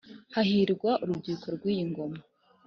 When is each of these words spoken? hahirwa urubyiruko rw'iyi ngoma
hahirwa 0.33 0.91
urubyiruko 1.03 1.47
rw'iyi 1.55 1.83
ngoma 1.89 2.19